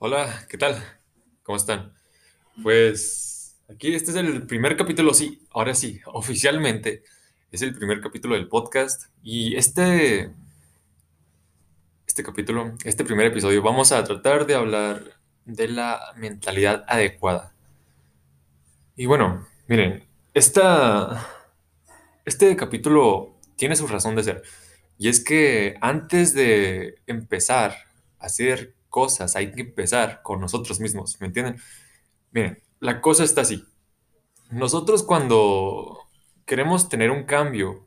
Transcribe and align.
Hola, 0.00 0.46
¿qué 0.48 0.56
tal? 0.56 0.80
¿Cómo 1.42 1.56
están? 1.56 1.92
Pues 2.62 3.58
aquí 3.68 3.92
este 3.96 4.12
es 4.12 4.16
el 4.16 4.46
primer 4.46 4.76
capítulo, 4.76 5.12
sí, 5.12 5.44
ahora 5.50 5.74
sí, 5.74 6.00
oficialmente 6.06 7.02
es 7.50 7.62
el 7.62 7.74
primer 7.74 8.00
capítulo 8.00 8.36
del 8.36 8.46
podcast 8.46 9.06
y 9.24 9.56
este, 9.56 10.30
este 12.06 12.22
capítulo, 12.22 12.76
este 12.84 13.04
primer 13.04 13.26
episodio, 13.26 13.60
vamos 13.60 13.90
a 13.90 14.04
tratar 14.04 14.46
de 14.46 14.54
hablar 14.54 15.02
de 15.44 15.66
la 15.66 16.00
mentalidad 16.14 16.84
adecuada. 16.86 17.52
Y 18.94 19.06
bueno, 19.06 19.48
miren, 19.66 20.06
esta, 20.32 21.26
este 22.24 22.54
capítulo 22.54 23.34
tiene 23.56 23.74
su 23.74 23.88
razón 23.88 24.14
de 24.14 24.22
ser 24.22 24.42
y 24.96 25.08
es 25.08 25.24
que 25.24 25.76
antes 25.80 26.34
de 26.34 27.02
empezar 27.08 27.74
a 28.20 28.26
hacer 28.26 28.77
hay 29.36 29.52
que 29.52 29.62
empezar 29.62 30.22
con 30.22 30.40
nosotros 30.40 30.80
mismos, 30.80 31.20
¿me 31.20 31.26
entienden? 31.28 31.60
Miren, 32.32 32.58
la 32.80 33.00
cosa 33.00 33.24
está 33.24 33.42
así. 33.42 33.64
Nosotros 34.50 35.02
cuando 35.02 35.98
queremos 36.46 36.88
tener 36.88 37.10
un 37.10 37.24
cambio, 37.24 37.86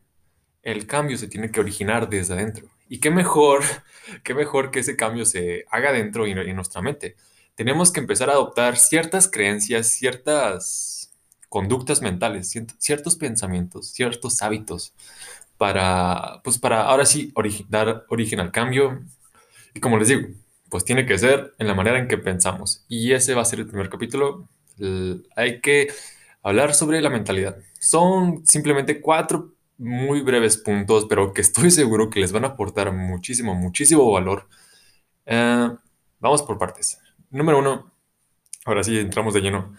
el 0.64 0.88
cambio 0.88 1.18
se 1.18 1.28
tiene 1.28 1.52
que 1.52 1.60
originar 1.60 2.10
desde 2.10 2.34
adentro. 2.36 2.68
Y 2.90 3.00
qué 3.00 3.12
mejor, 3.12 3.64
qué 4.24 4.34
mejor 4.34 4.72
que 4.72 4.80
ese 4.82 4.96
cambio 4.96 5.26
se 5.26 5.66
haga 5.72 5.92
dentro 5.92 6.28
y 6.28 6.32
en 6.32 6.56
nuestra 6.56 6.82
mente. 6.82 7.16
Tenemos 7.56 7.92
que 7.92 8.00
empezar 8.00 8.30
a 8.30 8.34
adoptar 8.34 8.78
ciertas 8.78 9.30
creencias, 9.30 9.88
ciertas 9.88 11.14
conductas 11.50 12.02
mentales, 12.02 12.54
cier- 12.56 12.74
ciertos 12.80 13.16
pensamientos, 13.16 13.90
ciertos 13.92 14.42
hábitos 14.42 14.94
para, 15.58 16.42
pues 16.44 16.58
para 16.58 16.84
ahora 16.84 17.06
sí 17.06 17.34
dar 17.70 18.06
origen 18.10 18.40
al 18.40 18.52
cambio. 18.52 19.02
Y 19.74 19.80
como 19.80 19.98
les 19.98 20.10
digo, 20.10 20.28
pues 20.72 20.86
tiene 20.86 21.06
que 21.08 21.20
ser 21.20 21.54
en 21.60 21.68
la 21.68 21.76
manera 21.76 22.00
en 22.00 22.10
que 22.10 22.20
pensamos. 22.20 22.86
Y 22.90 23.14
ese 23.14 23.36
va 23.36 23.44
a 23.44 23.46
ser 23.46 23.62
el 23.62 23.68
primer 23.68 23.90
capítulo. 23.90 24.50
El- 24.80 25.28
hay 25.38 25.62
que 25.62 25.90
hablar 26.44 26.76
sobre 26.76 27.02
la 27.02 27.12
mentalidad. 27.12 27.58
Son 27.80 28.46
simplemente 28.48 29.02
cuatro 29.02 29.54
muy 29.80 30.22
breves 30.24 30.58
puntos, 30.58 31.08
pero 31.10 31.34
que 31.34 31.42
estoy 31.42 31.72
seguro 31.72 32.10
que 32.12 32.22
les 32.22 32.34
van 32.34 32.46
a 32.46 32.50
aportar 32.50 32.94
muchísimo, 32.94 33.56
muchísimo 33.56 34.12
valor. 34.12 34.48
Eh, 35.26 35.70
vamos 36.20 36.44
por 36.44 36.58
partes. 36.58 37.00
Número 37.30 37.60
uno, 37.60 37.94
ahora 38.66 38.84
sí 38.84 39.00
entramos 39.00 39.34
de 39.34 39.42
lleno, 39.42 39.76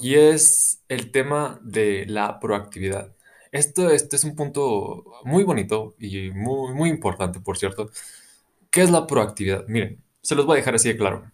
y 0.00 0.16
es 0.16 0.82
el 0.88 1.12
tema 1.12 1.60
de 1.64 2.06
la 2.08 2.40
proactividad. 2.40 3.14
Esto, 3.52 3.90
este 3.90 4.16
es 4.16 4.24
un 4.24 4.36
punto 4.36 5.04
muy 5.24 5.44
bonito 5.44 5.96
y 6.00 6.30
muy, 6.32 6.74
muy 6.74 6.90
importante, 6.90 7.40
por 7.40 7.58
cierto. 7.58 7.90
¿Qué 8.70 8.82
es 8.82 8.90
la 8.90 9.06
proactividad? 9.06 9.66
Miren, 9.68 10.02
se 10.26 10.34
los 10.34 10.44
voy 10.44 10.56
a 10.56 10.58
dejar 10.58 10.74
así 10.74 10.88
de 10.88 10.96
claro. 10.96 11.30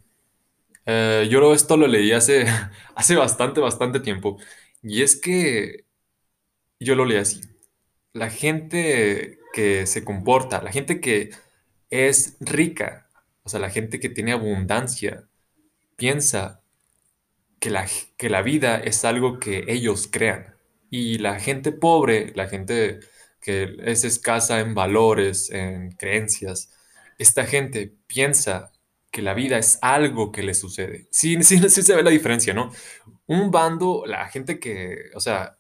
Eh, 0.86 1.28
yo 1.30 1.54
esto 1.54 1.76
lo 1.78 1.86
leí 1.86 2.12
hace, 2.12 2.44
hace 2.94 3.16
bastante, 3.16 3.60
bastante 3.60 4.00
tiempo. 4.00 4.38
Y 4.82 5.02
es 5.02 5.16
que 5.20 5.86
yo 6.80 6.94
lo 6.94 7.06
leí 7.06 7.18
así. 7.18 7.40
La 8.12 8.30
gente 8.30 9.38
que 9.54 9.86
se 9.86 10.04
comporta, 10.04 10.62
la 10.62 10.72
gente 10.72 11.00
que 11.00 11.30
es 11.90 12.36
rica, 12.40 13.08
o 13.44 13.48
sea, 13.48 13.60
la 13.60 13.70
gente 13.70 14.00
que 14.00 14.10
tiene 14.10 14.32
abundancia, 14.32 15.28
piensa 15.96 16.62
que 17.60 17.70
la, 17.70 17.88
que 18.18 18.30
la 18.30 18.42
vida 18.42 18.78
es 18.78 19.04
algo 19.06 19.38
que 19.40 19.64
ellos 19.68 20.08
crean. 20.12 20.56
Y 20.90 21.18
la 21.18 21.40
gente 21.40 21.72
pobre, 21.72 22.32
la 22.34 22.48
gente 22.48 23.00
que 23.40 23.76
es 23.84 24.04
escasa 24.04 24.60
en 24.60 24.74
valores, 24.74 25.50
en 25.50 25.92
creencias, 25.92 26.72
esta 27.18 27.46
gente 27.46 27.94
piensa 28.06 28.72
que 29.12 29.22
la 29.22 29.34
vida 29.34 29.58
es 29.58 29.78
algo 29.82 30.32
que 30.32 30.42
le 30.42 30.54
sucede. 30.54 31.06
Sí, 31.12 31.40
sí, 31.44 31.58
sí 31.68 31.82
se 31.82 31.94
ve 31.96 32.02
la 32.02 32.10
diferencia, 32.10 32.54
¿no? 32.54 32.72
Un 33.26 33.50
bando, 33.52 34.04
la 34.06 34.28
gente 34.28 34.58
que, 34.58 35.10
o 35.14 35.20
sea, 35.20 35.58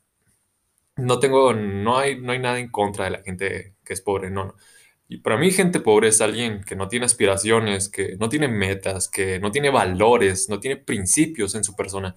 no 0.96 1.18
tengo, 1.20 1.54
no 1.54 1.98
hay, 1.98 2.20
no 2.20 2.32
hay 2.32 2.38
nada 2.40 2.58
en 2.58 2.70
contra 2.70 3.06
de 3.06 3.12
la 3.12 3.22
gente 3.22 3.76
que 3.84 3.92
es 3.94 4.00
pobre, 4.00 4.30
no, 4.30 4.46
no. 4.46 4.56
Y 5.08 5.18
para 5.18 5.36
mí 5.36 5.50
gente 5.50 5.80
pobre 5.80 6.08
es 6.08 6.20
alguien 6.22 6.64
que 6.64 6.76
no 6.76 6.88
tiene 6.88 7.06
aspiraciones, 7.06 7.88
que 7.90 8.16
no 8.18 8.28
tiene 8.30 8.48
metas, 8.48 9.08
que 9.08 9.38
no 9.40 9.50
tiene 9.50 9.70
valores, 9.70 10.48
no 10.48 10.58
tiene 10.60 10.78
principios 10.78 11.54
en 11.54 11.64
su 11.64 11.76
persona. 11.76 12.14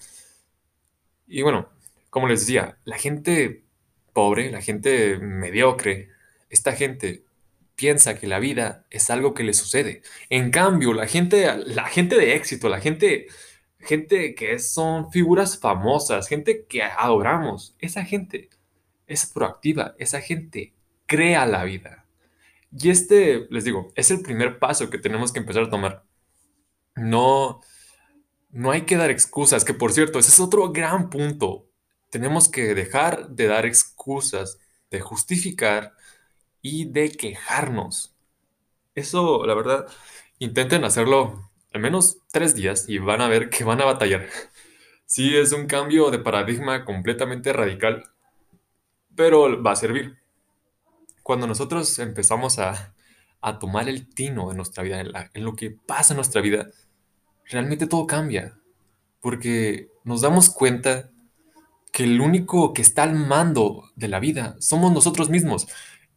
Y 1.27 1.41
bueno, 1.41 1.69
como 2.09 2.27
les 2.27 2.41
decía, 2.41 2.77
la 2.85 2.97
gente 2.97 3.65
pobre, 4.13 4.51
la 4.51 4.61
gente 4.61 5.19
mediocre, 5.19 6.09
esta 6.49 6.73
gente 6.73 7.25
piensa 7.75 8.17
que 8.19 8.27
la 8.27 8.39
vida 8.39 8.85
es 8.89 9.09
algo 9.09 9.33
que 9.33 9.43
le 9.43 9.53
sucede. 9.53 10.01
En 10.29 10.51
cambio, 10.51 10.93
la 10.93 11.07
gente, 11.07 11.57
la 11.65 11.85
gente 11.85 12.15
de 12.17 12.35
éxito, 12.35 12.69
la 12.69 12.79
gente, 12.81 13.27
gente 13.79 14.35
que 14.35 14.59
son 14.59 15.11
figuras 15.11 15.59
famosas, 15.59 16.27
gente 16.27 16.65
que 16.67 16.83
adoramos, 16.83 17.75
esa 17.79 18.03
gente 18.05 18.49
es 19.07 19.25
proactiva, 19.25 19.95
esa 19.99 20.21
gente 20.21 20.73
crea 21.05 21.45
la 21.45 21.63
vida. 21.63 22.05
Y 22.71 22.89
este, 22.89 23.47
les 23.49 23.63
digo, 23.63 23.91
es 23.95 24.11
el 24.11 24.21
primer 24.21 24.59
paso 24.59 24.89
que 24.89 24.97
tenemos 24.97 25.31
que 25.31 25.39
empezar 25.39 25.63
a 25.63 25.69
tomar. 25.69 26.03
No, 26.95 27.61
no 28.51 28.71
hay 28.71 28.81
que 28.83 28.97
dar 28.97 29.11
excusas, 29.11 29.65
que 29.65 29.73
por 29.73 29.93
cierto, 29.93 30.19
ese 30.19 30.29
es 30.29 30.39
otro 30.39 30.71
gran 30.71 31.09
punto. 31.09 31.67
Tenemos 32.09 32.47
que 32.49 32.73
dejar 32.73 33.29
de 33.29 33.47
dar 33.47 33.65
excusas, 33.65 34.59
de 34.91 35.01
justificar 35.01 35.93
y 36.67 36.85
de 36.85 37.11
quejarnos. 37.11 38.15
Eso, 38.95 39.45
la 39.45 39.53
verdad, 39.53 39.85
intenten 40.39 40.83
hacerlo 40.83 41.51
al 41.71 41.79
menos 41.79 42.17
tres 42.31 42.55
días 42.55 42.89
y 42.89 42.97
van 42.97 43.21
a 43.21 43.27
ver 43.27 43.51
que 43.51 43.63
van 43.63 43.81
a 43.81 43.85
batallar. 43.85 44.27
Sí, 45.07 45.37
es 45.37 45.51
un 45.51 45.67
cambio 45.67 46.09
de 46.09 46.17
paradigma 46.17 46.83
completamente 46.83 47.53
radical, 47.53 48.05
pero 49.15 49.61
va 49.61 49.73
a 49.73 49.75
servir. 49.75 50.17
Cuando 51.21 51.45
nosotros 51.45 51.99
empezamos 51.99 52.57
a, 52.57 52.95
a 53.39 53.59
tomar 53.59 53.87
el 53.87 54.09
tino 54.09 54.49
de 54.49 54.55
nuestra 54.55 54.81
vida, 54.81 54.99
en, 55.01 55.11
en 55.35 55.43
lo 55.45 55.55
que 55.55 55.69
pasa 55.69 56.13
en 56.13 56.17
nuestra 56.17 56.41
vida, 56.41 56.71
realmente 57.45 57.85
todo 57.85 58.07
cambia, 58.07 58.57
porque 59.21 59.91
nos 60.03 60.21
damos 60.21 60.49
cuenta 60.49 61.11
que 61.95 62.03
el 62.03 62.19
único 62.19 62.73
que 62.73 62.81
está 62.81 63.03
al 63.03 63.13
mando 63.13 63.91
de 63.95 64.09
la 64.09 64.19
vida 64.19 64.57
somos 64.59 64.91
nosotros 64.91 65.29
mismos. 65.29 65.67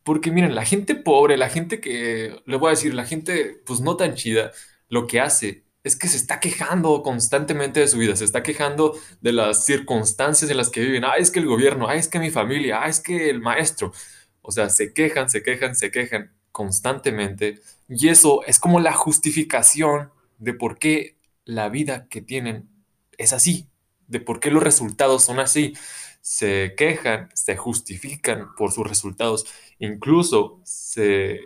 Porque 0.02 0.30
miren, 0.30 0.54
la 0.54 0.64
gente 0.64 0.94
pobre, 0.94 1.36
la 1.36 1.48
gente 1.50 1.80
que, 1.80 2.40
le 2.46 2.56
voy 2.56 2.68
a 2.68 2.70
decir, 2.70 2.94
la 2.94 3.04
gente 3.06 3.60
pues 3.66 3.80
no 3.80 3.96
tan 3.96 4.14
chida, 4.14 4.52
lo 4.88 5.06
que 5.06 5.20
hace 5.20 5.64
es 5.84 5.96
que 5.96 6.08
se 6.08 6.16
está 6.16 6.40
quejando 6.40 7.02
constantemente 7.02 7.80
de 7.80 7.88
su 7.88 7.98
vida, 7.98 8.16
se 8.16 8.24
está 8.24 8.42
quejando 8.42 8.98
de 9.20 9.32
las 9.32 9.64
circunstancias 9.64 10.50
en 10.50 10.56
las 10.56 10.70
que 10.70 10.80
viven. 10.80 11.04
Ah, 11.04 11.14
es 11.18 11.30
que 11.30 11.40
el 11.40 11.46
gobierno, 11.46 11.88
ah, 11.88 11.96
es 11.96 12.08
que 12.08 12.18
mi 12.18 12.30
familia, 12.30 12.82
ah, 12.82 12.88
es 12.88 13.00
que 13.00 13.30
el 13.30 13.40
maestro. 13.40 13.92
O 14.42 14.52
sea, 14.52 14.70
se 14.70 14.92
quejan, 14.92 15.30
se 15.30 15.42
quejan, 15.42 15.74
se 15.74 15.90
quejan 15.90 16.32
constantemente. 16.52 17.60
Y 17.88 18.08
eso 18.08 18.42
es 18.46 18.58
como 18.58 18.80
la 18.80 18.92
justificación 18.92 20.10
de 20.38 20.54
por 20.54 20.78
qué 20.78 21.16
la 21.44 21.68
vida 21.68 22.06
que 22.08 22.20
tienen 22.22 22.68
es 23.16 23.32
así, 23.32 23.68
de 24.06 24.20
por 24.20 24.40
qué 24.40 24.50
los 24.50 24.62
resultados 24.62 25.24
son 25.24 25.40
así. 25.40 25.74
Se 26.28 26.74
quejan, 26.76 27.30
se 27.34 27.56
justifican 27.56 28.54
por 28.56 28.70
sus 28.72 28.86
resultados, 28.86 29.46
incluso 29.78 30.60
se 30.64 31.40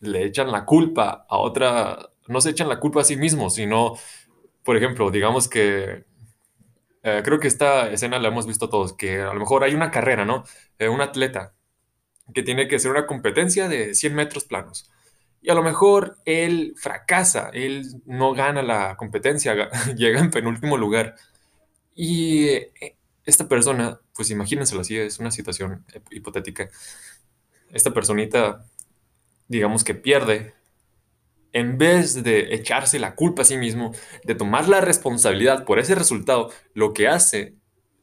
le 0.00 0.24
echan 0.26 0.52
la 0.52 0.64
culpa 0.66 1.26
a 1.28 1.38
otra, 1.38 2.10
no 2.28 2.40
se 2.40 2.50
echan 2.50 2.68
la 2.68 2.80
culpa 2.80 3.02
a 3.02 3.04
sí 3.04 3.16
mismos, 3.16 3.54
sino, 3.56 3.96
por 4.64 4.76
ejemplo, 4.76 5.10
digamos 5.10 5.48
que 5.48 6.04
eh, 7.02 7.22
creo 7.24 7.40
que 7.40 7.48
esta 7.48 7.90
escena 7.90 8.18
la 8.18 8.28
hemos 8.28 8.46
visto 8.46 8.68
todos, 8.68 8.92
que 8.94 9.20
a 9.22 9.32
lo 9.34 9.40
mejor 9.40 9.64
hay 9.64 9.74
una 9.74 9.90
carrera, 9.90 10.24
¿no? 10.24 10.44
Eh, 10.78 10.88
un 10.88 11.00
atleta 11.00 11.54
que 12.34 12.42
tiene 12.44 12.68
que 12.68 12.76
hacer 12.76 12.90
una 12.92 13.06
competencia 13.06 13.68
de 13.68 13.94
100 13.94 14.14
metros 14.14 14.44
planos. 14.44 14.90
Y 15.42 15.50
a 15.50 15.54
lo 15.54 15.62
mejor 15.62 16.18
él 16.26 16.74
fracasa, 16.78 17.50
él 17.54 17.84
no 18.06 18.34
gana 18.34 18.62
la 18.62 18.96
competencia, 18.96 19.54
ga- 19.54 19.70
llega 19.96 20.20
en 20.20 20.30
penúltimo 20.30 20.76
lugar. 20.78 21.16
Y 21.94 22.48
eh, 22.48 22.96
esta 23.24 23.48
persona, 23.48 24.00
pues 24.14 24.30
imagínenselo 24.30 24.80
así, 24.82 24.96
es 24.98 25.18
una 25.18 25.30
situación 25.30 25.84
hip- 25.94 26.08
hipotética. 26.12 26.70
Esta 27.70 27.92
personita, 27.92 28.64
digamos 29.48 29.84
que 29.84 29.94
pierde, 29.94 30.54
en 31.52 31.78
vez 31.78 32.22
de 32.22 32.54
echarse 32.54 32.98
la 32.98 33.14
culpa 33.14 33.42
a 33.42 33.44
sí 33.44 33.56
mismo, 33.58 33.92
de 34.24 34.34
tomar 34.34 34.68
la 34.68 34.80
responsabilidad 34.80 35.64
por 35.64 35.78
ese 35.78 35.94
resultado, 35.94 36.50
lo 36.74 36.94
que 36.94 37.08
hace 37.08 37.56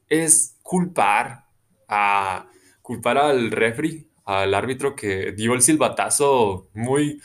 es 0.08 0.58
culpar 0.62 1.46
a 1.88 2.48
culpar 2.82 3.18
al 3.18 3.50
referee, 3.50 4.06
al 4.24 4.54
árbitro 4.54 4.94
que 4.96 5.32
dio 5.32 5.54
el 5.54 5.62
silbatazo 5.62 6.68
muy 6.74 7.20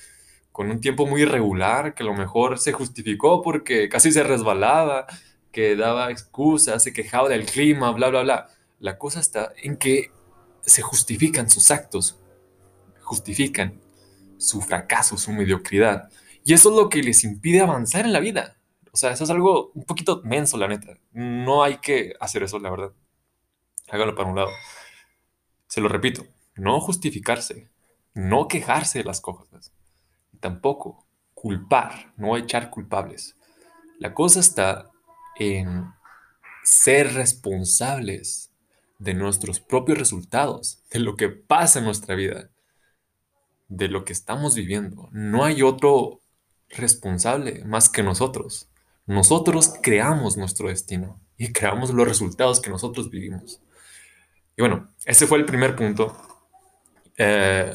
con 0.52 0.72
un 0.72 0.82
tiempo 0.82 1.06
muy 1.08 1.24
irregular, 1.24 1.96
que 1.96 2.04
a 2.04 2.06
lo 2.08 2.14
mejor 2.16 2.60
se 2.60 2.74
justificó 2.74 3.42
porque 3.42 3.90
casi 3.90 4.12
se 4.12 4.24
resbalaba, 4.24 5.08
que 5.54 5.78
daba 5.78 6.12
excusas, 6.12 6.84
se 6.84 6.92
quejaba 6.92 7.30
del 7.30 7.46
clima, 7.46 7.92
bla, 7.92 8.10
bla, 8.10 8.24
bla. 8.24 8.50
La 8.80 8.98
cosa 8.98 9.22
está 9.22 9.54
en 9.62 9.78
que 9.78 10.12
se 10.62 10.82
justifican 10.82 11.50
sus 11.50 11.72
actos, 11.72 12.20
justifican 13.02 13.80
su 14.38 14.62
fracaso, 14.62 15.18
su 15.18 15.32
mediocridad. 15.32 16.10
Y 16.44 16.54
eso 16.54 16.72
es 16.72 16.76
lo 16.76 16.90
que 16.90 17.04
les 17.04 17.24
impide 17.24 17.62
avanzar 17.62 18.06
en 18.06 18.12
la 18.12 18.20
vida. 18.20 18.58
O 18.92 18.98
sea, 18.98 19.12
eso 19.12 19.24
es 19.24 19.30
algo 19.30 19.72
un 19.76 19.86
poquito 19.86 20.22
menso, 20.24 20.58
la 20.58 20.68
neta. 20.68 20.98
No 21.12 21.64
hay 21.64 21.78
que 21.78 22.16
hacer 22.20 22.44
eso, 22.44 22.60
la 22.60 22.72
verdad. 22.72 22.92
Hágalo 23.90 24.16
para 24.16 24.30
un 24.30 24.36
lado. 24.36 24.50
Se 25.68 25.82
lo 25.82 25.88
repito, 25.88 26.26
no 26.56 26.80
justificarse, 26.82 27.70
no 28.14 28.48
quejarse 28.48 29.00
de 29.00 29.06
las 29.06 29.22
cosas, 29.22 29.72
tampoco 30.40 31.06
culpar, 31.34 32.14
no 32.18 32.38
echar 32.38 32.70
culpables. 32.70 33.36
La 34.00 34.14
cosa 34.14 34.40
está 34.40 34.93
en 35.38 35.94
ser 36.64 37.14
responsables 37.14 38.52
de 39.00 39.14
nuestros 39.14 39.60
propios 39.60 39.98
resultados, 39.98 40.82
de 40.92 41.00
lo 41.00 41.16
que 41.16 41.30
pasa 41.30 41.80
en 41.80 41.86
nuestra 41.86 42.16
vida, 42.16 42.50
de 43.68 43.88
lo 43.88 44.06
que 44.06 44.14
estamos 44.14 44.56
viviendo. 44.56 45.10
No 45.12 45.44
hay 45.44 45.62
otro 45.62 46.22
responsable 46.70 47.64
más 47.66 47.90
que 47.90 48.04
nosotros. 48.04 48.70
Nosotros 49.06 49.74
creamos 49.82 50.38
nuestro 50.38 50.70
destino 50.70 51.20
y 51.38 51.52
creamos 51.52 51.94
los 51.94 52.08
resultados 52.08 52.62
que 52.62 52.70
nosotros 52.70 53.10
vivimos. 53.10 53.62
Y 54.56 54.62
bueno, 54.62 54.90
ese 55.06 55.28
fue 55.28 55.40
el 55.40 55.46
primer 55.46 55.76
punto. 55.76 56.16
Eh, 57.18 57.74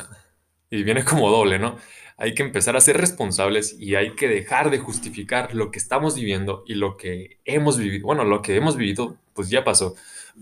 y 0.70 0.82
viene 0.82 1.04
como 1.04 1.30
doble, 1.30 1.58
¿no? 1.58 1.76
Hay 2.18 2.34
que 2.34 2.42
empezar 2.42 2.76
a 2.76 2.80
ser 2.80 2.96
responsables 2.96 3.76
y 3.78 3.94
hay 3.94 4.16
que 4.16 4.26
dejar 4.26 4.70
de 4.70 4.80
justificar 4.80 5.54
lo 5.54 5.70
que 5.70 5.78
estamos 5.78 6.16
viviendo 6.16 6.64
y 6.66 6.74
lo 6.74 6.96
que 6.96 7.38
hemos 7.44 7.78
vivido. 7.78 8.06
Bueno, 8.06 8.24
lo 8.24 8.42
que 8.42 8.56
hemos 8.56 8.76
vivido, 8.76 9.16
pues 9.34 9.50
ya 9.50 9.62
pasó. 9.62 9.94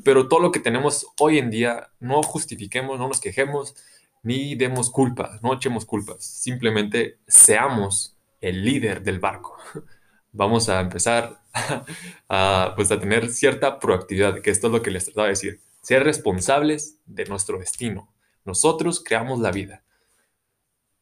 Pero 0.02 0.26
todo 0.26 0.40
lo 0.40 0.52
que 0.52 0.60
tenemos 0.60 1.06
hoy 1.20 1.38
en 1.38 1.50
día, 1.50 1.90
no 2.00 2.22
justifiquemos, 2.22 2.98
no 2.98 3.08
nos 3.08 3.20
quejemos, 3.20 3.76
ni 4.22 4.54
demos 4.54 4.90
culpas, 4.90 5.42
no 5.42 5.52
echemos 5.52 5.84
culpas. 5.84 6.24
Simplemente 6.24 7.18
seamos 7.26 8.16
el 8.40 8.64
líder 8.64 9.02
del 9.02 9.20
barco. 9.20 9.58
Vamos 10.32 10.70
a 10.70 10.80
empezar 10.80 11.40
a, 12.28 12.72
pues, 12.74 12.90
a 12.90 12.98
tener 12.98 13.30
cierta 13.30 13.78
proactividad, 13.78 14.40
que 14.40 14.50
esto 14.50 14.68
es 14.68 14.72
lo 14.72 14.82
que 14.82 14.90
les 14.90 15.04
trataba 15.04 15.26
de 15.26 15.32
decir. 15.32 15.60
Ser 15.82 16.04
responsables 16.04 16.98
de 17.04 17.26
nuestro 17.26 17.58
destino. 17.58 18.08
Nosotros 18.46 19.02
creamos 19.04 19.40
la 19.40 19.52
vida. 19.52 19.82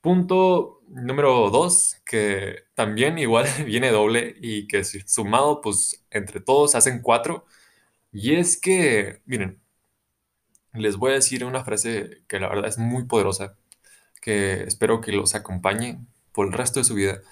Punto 0.05 0.83
número 0.89 1.49
dos, 1.49 1.97
que 2.05 2.65
también 2.75 3.17
igual 3.17 3.47
viene 3.65 3.91
doble 3.91 4.37
y 4.39 4.67
que 4.67 4.85
sumado, 4.85 5.63
pues 5.63 6.05
entre 6.11 6.41
todos 6.41 6.75
hacen 6.75 7.01
cuatro. 7.01 7.47
Y 8.13 8.35
es 8.35 8.61
que, 8.61 9.23
miren, 9.25 9.63
les 10.75 10.99
voy 10.99 11.13
a 11.13 11.15
decir 11.15 11.43
una 11.47 11.65
frase 11.65 12.23
que 12.29 12.39
la 12.39 12.51
verdad 12.51 12.69
es 12.69 12.77
muy 12.77 13.05
poderosa, 13.05 13.57
que 14.21 14.65
espero 14.65 15.01
que 15.01 15.13
los 15.13 15.35
acompañe 15.35 16.05
por 16.33 16.49
el 16.49 16.53
resto 16.53 16.81
de 16.81 16.85
su 16.85 16.95
vida. 16.97 17.23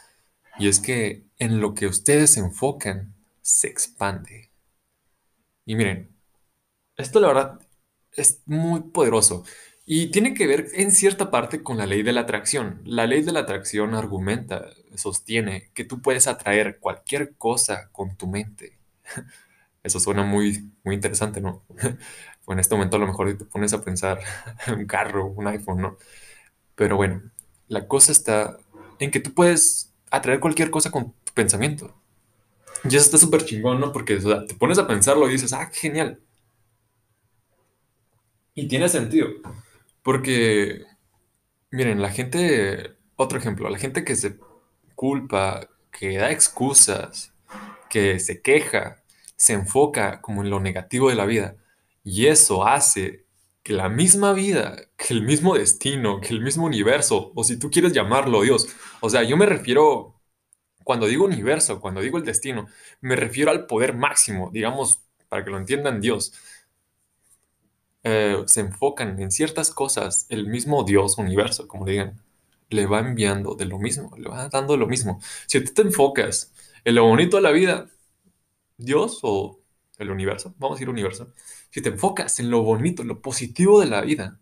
Y 0.59 0.69
es 0.69 0.81
que 0.81 1.27
en 1.39 1.61
lo 1.61 1.75
que 1.75 1.87
ustedes 1.87 2.31
se 2.33 2.41
enfocan, 2.41 3.15
se 3.43 3.69
expande. 3.69 4.51
Y 5.67 5.77
miren, 5.77 6.17
esto 6.97 7.21
la 7.21 7.29
verdad 7.29 7.61
es 8.13 8.41
muy 8.47 8.81
poderoso. 8.81 9.45
Y 9.85 10.09
tiene 10.09 10.35
que 10.35 10.47
ver 10.47 10.69
en 10.75 10.93
cierta 10.93 11.31
parte 11.31 11.63
con 11.63 11.77
la 11.77 11.87
ley 11.87 12.03
de 12.03 12.13
la 12.13 12.23
atracción. 12.23 12.81
La 12.85 13.07
ley 13.07 13.23
de 13.23 13.33
la 13.33 13.41
atracción 13.41 13.95
argumenta, 13.95 14.71
sostiene 14.97 15.71
que 15.75 15.85
tú 15.85 16.01
puedes 16.01 16.27
atraer 16.29 16.79
cualquier 16.79 17.35
cosa 17.37 17.89
con 17.93 18.17
tu 18.17 18.27
mente. 18.29 18.79
Eso 19.83 19.99
suena 19.99 20.23
muy, 20.23 20.71
muy 20.85 20.95
interesante, 20.95 21.41
¿no? 21.41 21.65
en 22.49 22.59
este 22.59 22.75
momento 22.75 22.97
a 22.97 23.01
lo 23.01 23.07
mejor 23.07 23.37
te 23.37 23.45
pones 23.45 23.73
a 23.73 23.83
pensar 23.83 24.21
un 24.69 24.87
carro, 24.87 25.27
un 25.27 25.47
iPhone, 25.49 25.81
¿no? 25.81 25.97
Pero 26.75 26.97
bueno, 26.97 27.23
la 27.69 27.89
cosa 27.89 28.13
está 28.13 28.59
en 28.99 29.11
que 29.11 29.21
tú 29.21 29.35
puedes 29.35 29.93
atraer 30.11 30.41
cualquier 30.41 30.71
cosa 30.71 30.91
con 30.91 31.13
tu 31.25 31.33
pensamiento. 31.35 31.95
Y 32.85 32.89
eso 32.89 32.99
está 32.99 33.19
súper 33.19 33.45
chingón, 33.45 33.81
¿no? 33.81 33.93
Porque 33.93 34.17
te 34.17 34.55
pones 34.55 34.79
a 34.79 34.87
pensarlo 34.87 35.29
y 35.29 35.33
dices, 35.33 35.53
ah, 35.53 35.71
genial. 35.73 36.21
Y 38.55 38.69
tiene 38.69 38.89
sentido. 38.89 39.29
Porque, 40.03 40.85
miren, 41.71 42.03
la 42.03 42.11
gente, 42.11 42.97
otro 43.17 43.39
ejemplo, 43.39 43.69
la 43.71 43.79
gente 43.79 44.05
que 44.05 44.17
se 44.17 44.39
culpa, 44.95 45.69
que 45.91 46.19
da 46.19 46.31
excusas, 46.31 47.35
que 47.91 48.19
se 48.21 48.43
queja, 48.43 49.03
se 49.37 49.55
enfoca 49.55 50.21
como 50.21 50.43
en 50.43 50.51
lo 50.51 50.61
negativo 50.61 51.09
de 51.09 51.17
la 51.17 51.27
vida. 51.27 51.57
Y 52.05 52.27
eso 52.27 52.67
hace 52.67 53.27
que 53.63 53.73
la 53.75 53.89
misma 53.89 54.33
vida, 54.33 54.77
que 54.97 55.15
el 55.15 55.23
mismo 55.23 55.55
destino, 55.57 56.21
que 56.21 56.31
el 56.31 56.41
mismo 56.41 56.67
universo, 56.67 57.33
o 57.35 57.45
si 57.45 57.59
tú 57.59 57.71
quieres 57.71 57.93
llamarlo 57.93 58.43
Dios, 58.43 58.69
o 59.01 59.11
sea, 59.11 59.23
yo 59.23 59.37
me 59.37 59.47
refiero, 59.47 60.21
cuando 60.85 61.07
digo 61.07 61.25
universo, 61.25 61.81
cuando 61.81 62.01
digo 62.01 62.19
el 62.19 62.25
destino, 62.25 62.67
me 63.01 63.17
refiero 63.17 63.51
al 63.51 63.67
poder 63.67 63.95
máximo, 63.95 64.51
digamos, 64.53 65.01
para 65.29 65.45
que 65.45 65.51
lo 65.51 65.59
entiendan 65.59 66.01
Dios 66.01 66.35
eh, 68.05 68.43
se 68.47 68.61
enfocan 68.61 69.21
en 69.21 69.31
ciertas 69.31 69.71
cosas, 69.71 70.27
el 70.29 70.47
mismo 70.49 70.85
Dios, 70.85 71.19
universo, 71.19 71.69
como 71.69 71.87
digan, 71.87 72.21
le 72.71 72.87
va 72.87 73.01
enviando 73.01 73.55
de 73.55 73.67
lo 73.67 73.79
mismo, 73.79 74.13
le 74.17 74.29
va 74.29 74.49
dando 74.49 74.77
lo 74.77 74.87
mismo. 74.87 75.21
Si 75.47 75.61
tú 75.63 75.73
te 75.75 75.83
enfocas 75.83 76.53
en 76.85 76.95
lo 76.97 77.05
bonito 77.07 77.37
de 77.37 77.43
la 77.43 77.53
vida, 77.53 77.89
Dios 78.79 79.21
o 79.23 79.61
el 79.99 80.11
universo, 80.11 80.55
vamos 80.59 80.77
a 80.77 80.79
decir 80.79 80.91
universo, 80.91 81.33
si 81.71 81.83
te 81.83 81.91
enfocas 81.91 82.41
en 82.41 82.51
lo 82.51 82.63
bonito, 82.63 83.05
lo 83.05 83.21
positivo 83.23 83.81
de 83.81 83.87
la 83.87 84.01
vida, 84.03 84.41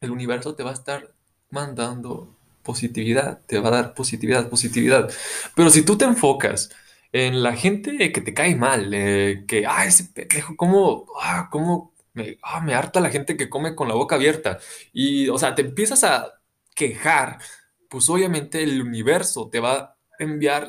el 0.00 0.10
universo 0.10 0.54
te 0.54 0.62
va 0.62 0.70
a 0.70 0.74
estar 0.74 1.14
mandando 1.50 2.36
positividad, 2.62 3.40
te 3.46 3.58
va 3.60 3.68
a 3.68 3.72
dar 3.72 3.94
positividad, 3.94 4.48
positividad. 4.48 5.10
Pero 5.56 5.70
si 5.70 5.84
tú 5.84 5.96
te 5.98 6.04
enfocas 6.06 6.70
en 7.12 7.42
la 7.42 7.54
gente 7.56 8.12
que 8.12 8.20
te 8.20 8.34
cae 8.34 8.56
mal, 8.56 8.92
eh, 8.94 9.44
que, 9.46 9.66
ah, 9.66 9.86
ese 9.86 10.04
pendejo, 10.04 10.56
¿cómo, 10.56 11.06
ah, 11.22 11.48
cómo 11.50 11.93
me, 12.14 12.38
ah, 12.42 12.60
me 12.60 12.74
harta 12.74 13.00
la 13.00 13.10
gente 13.10 13.36
que 13.36 13.48
come 13.50 13.74
con 13.74 13.88
la 13.88 13.94
boca 13.94 14.16
abierta. 14.16 14.58
Y, 14.92 15.28
o 15.28 15.38
sea, 15.38 15.54
te 15.54 15.62
empiezas 15.62 16.04
a 16.04 16.40
quejar, 16.74 17.38
pues 17.88 18.08
obviamente 18.08 18.62
el 18.62 18.82
universo 18.82 19.48
te 19.50 19.60
va 19.60 19.74
a 19.74 19.96
enviar 20.18 20.68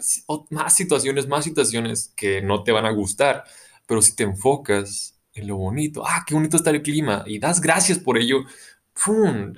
más 0.49 0.75
situaciones, 0.75 1.27
más 1.27 1.43
situaciones 1.45 2.13
que 2.15 2.41
no 2.41 2.63
te 2.63 2.71
van 2.71 2.85
a 2.85 2.91
gustar. 2.91 3.43
Pero 3.87 4.01
si 4.01 4.15
te 4.15 4.23
enfocas 4.23 5.19
en 5.33 5.47
lo 5.47 5.57
bonito, 5.57 6.03
ah, 6.05 6.23
qué 6.27 6.33
bonito 6.35 6.57
está 6.57 6.71
el 6.71 6.81
clima, 6.81 7.23
y 7.27 7.39
das 7.39 7.61
gracias 7.61 7.99
por 7.99 8.17
ello, 8.17 8.45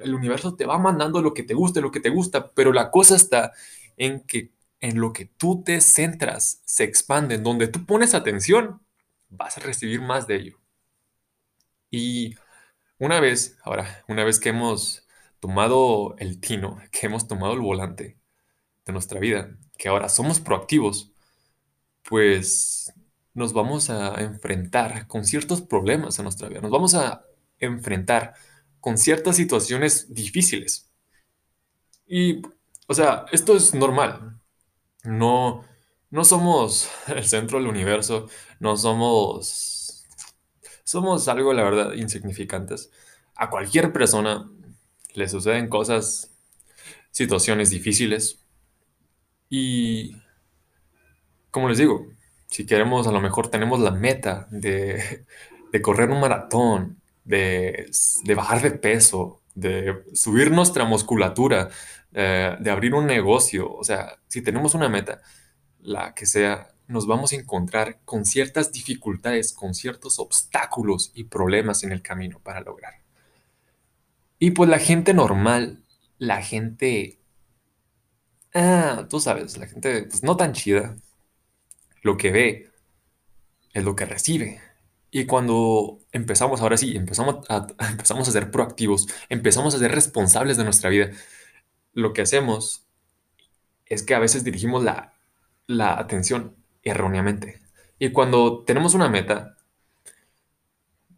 el 0.03 0.13
universo 0.15 0.55
te 0.55 0.65
va 0.65 0.77
mandando 0.79 1.21
lo 1.21 1.33
que 1.33 1.43
te 1.43 1.53
gusta, 1.53 1.81
lo 1.81 1.91
que 1.91 1.99
te 1.99 2.09
gusta. 2.09 2.51
Pero 2.53 2.73
la 2.73 2.91
cosa 2.91 3.15
está 3.15 3.53
en 3.97 4.21
que 4.21 4.51
en 4.79 4.99
lo 4.99 5.13
que 5.13 5.25
tú 5.25 5.63
te 5.63 5.81
centras 5.81 6.61
se 6.65 6.83
expande, 6.83 7.35
en 7.35 7.43
donde 7.43 7.67
tú 7.67 7.85
pones 7.85 8.13
atención, 8.13 8.81
vas 9.29 9.57
a 9.57 9.61
recibir 9.61 10.01
más 10.01 10.27
de 10.27 10.35
ello. 10.37 10.59
Y 11.91 12.35
una 12.99 13.19
vez, 13.19 13.57
ahora, 13.63 14.03
una 14.07 14.23
vez 14.23 14.39
que 14.39 14.49
hemos 14.49 15.07
tomado 15.39 16.15
el 16.19 16.39
tino, 16.39 16.79
que 16.91 17.07
hemos 17.07 17.27
tomado 17.27 17.53
el 17.53 17.61
volante 17.61 18.17
de 18.85 18.93
nuestra 18.93 19.19
vida, 19.19 19.57
que 19.77 19.89
ahora 19.89 20.09
somos 20.09 20.39
proactivos, 20.39 21.11
pues 22.03 22.93
nos 23.33 23.53
vamos 23.53 23.89
a 23.89 24.15
enfrentar 24.21 25.07
con 25.07 25.25
ciertos 25.25 25.61
problemas 25.61 26.17
en 26.19 26.23
nuestra 26.23 26.49
vida, 26.49 26.61
nos 26.61 26.71
vamos 26.71 26.95
a 26.95 27.23
enfrentar 27.59 28.33
con 28.79 28.97
ciertas 28.97 29.35
situaciones 29.35 30.13
difíciles. 30.13 30.89
Y, 32.07 32.41
o 32.87 32.93
sea, 32.93 33.25
esto 33.31 33.55
es 33.55 33.73
normal. 33.73 34.39
No, 35.03 35.65
no 36.09 36.23
somos 36.23 36.89
el 37.07 37.25
centro 37.25 37.59
del 37.59 37.67
universo, 37.67 38.29
no 38.59 38.77
somos 38.77 39.76
somos 40.87 41.27
algo, 41.27 41.51
la 41.51 41.63
verdad, 41.63 41.93
insignificantes. 41.95 42.91
A 43.35 43.49
cualquier 43.49 43.91
persona 43.91 44.49
le 45.15 45.27
suceden 45.27 45.67
cosas, 45.67 46.31
situaciones 47.11 47.69
difíciles. 47.71 48.39
Y, 49.49 50.15
como 51.51 51.67
les 51.67 51.77
digo, 51.77 52.07
si 52.45 52.65
queremos, 52.65 53.05
a 53.05 53.11
lo 53.11 53.19
mejor 53.19 53.49
tenemos 53.49 53.81
la 53.81 53.91
meta 53.91 54.47
de, 54.49 55.25
correr 55.81 56.09
un 56.09 56.21
maratón, 56.21 57.01
de, 57.25 57.91
bajar 58.33 58.61
de 58.61 58.71
peso, 58.71 59.41
de 59.55 60.05
subir 60.13 60.51
nuestra 60.51 60.85
musculatura, 60.85 61.67
eh, 62.13 62.55
de 62.61 62.71
abrir 62.71 62.93
un 62.93 63.07
negocio. 63.07 63.73
O 63.73 63.83
sea, 63.83 64.19
si 64.29 64.41
tenemos 64.41 64.73
una 64.73 64.87
meta, 64.87 65.21
la 65.81 66.13
que 66.13 66.25
sea, 66.25 66.69
nos 66.87 67.05
vamos 67.05 67.33
a 67.33 67.35
encontrar 67.35 67.99
con 68.05 68.25
ciertas 68.25 68.71
dificultades, 68.71 69.53
con 69.53 69.73
ciertos 69.73 70.19
obstáculos 70.19 71.11
y 71.13 71.25
problemas 71.25 71.83
en 71.83 71.91
el 71.91 72.01
camino 72.01 72.39
para 72.39 72.61
lograr. 72.61 73.01
Y 74.39 74.51
pues 74.51 74.69
la 74.69 74.79
gente 74.79 75.13
normal, 75.13 75.83
la 76.17 76.41
gente, 76.41 77.19
ah, 78.53 79.05
tú 79.09 79.19
sabes, 79.19 79.57
la 79.57 79.67
gente 79.67 80.03
pues, 80.03 80.23
no 80.23 80.37
tan 80.37 80.53
chida, 80.53 80.95
lo 82.01 82.17
que 82.17 82.31
ve 82.31 82.71
es 83.73 83.83
lo 83.83 83.95
que 83.95 84.05
recibe. 84.05 84.61
Y 85.11 85.25
cuando 85.25 85.99
empezamos, 86.11 86.61
ahora 86.61 86.77
sí, 86.77 86.95
empezamos 86.95 87.45
a, 87.49 87.67
empezamos 87.89 88.27
a 88.27 88.31
ser 88.31 88.51
proactivos, 88.51 89.07
empezamos 89.29 89.75
a 89.75 89.79
ser 89.79 89.91
responsables 89.91 90.57
de 90.57 90.63
nuestra 90.63 90.89
vida, 90.89 91.11
lo 91.93 92.13
que 92.13 92.21
hacemos 92.21 92.85
es 93.85 94.03
que 94.03 94.15
a 94.15 94.19
veces 94.19 94.43
dirigimos 94.43 94.83
la, 94.83 95.13
la 95.65 95.97
atención 95.97 96.56
erróneamente. 96.89 97.61
Y 97.99 98.11
cuando 98.11 98.63
tenemos 98.63 98.93
una 98.93 99.09
meta, 99.09 99.57